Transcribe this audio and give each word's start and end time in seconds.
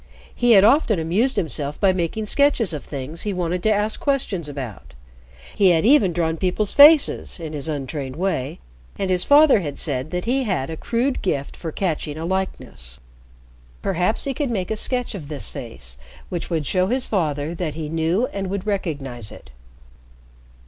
He 0.33 0.53
had 0.53 0.63
often 0.63 0.97
amused 0.97 1.35
himself 1.35 1.79
by 1.79 1.93
making 1.93 2.25
sketches 2.25 2.73
of 2.73 2.83
things 2.83 3.21
he 3.21 3.33
wanted 3.33 3.61
to 3.61 3.71
ask 3.71 3.99
questions 3.99 4.49
about. 4.49 4.95
He 5.55 5.69
had 5.69 5.85
even 5.85 6.11
drawn 6.11 6.37
people's 6.37 6.73
faces 6.73 7.39
in 7.39 7.53
his 7.53 7.69
untrained 7.69 8.15
way, 8.15 8.57
and 8.97 9.11
his 9.11 9.23
father 9.23 9.59
had 9.59 9.77
said 9.77 10.09
that 10.09 10.25
he 10.25 10.41
had 10.41 10.71
a 10.71 10.75
crude 10.75 11.21
gift 11.21 11.55
for 11.55 11.71
catching 11.71 12.17
a 12.17 12.25
likeness. 12.25 12.99
Perhaps 13.83 14.23
he 14.23 14.33
could 14.33 14.49
make 14.49 14.71
a 14.71 14.75
sketch 14.75 15.13
of 15.13 15.27
this 15.27 15.49
face 15.51 15.99
which 16.29 16.49
would 16.49 16.65
show 16.65 16.87
his 16.87 17.05
father 17.05 17.53
that 17.53 17.75
he 17.75 17.87
knew 17.87 18.25
and 18.33 18.49
would 18.49 18.65
recognize 18.65 19.31
it. 19.31 19.51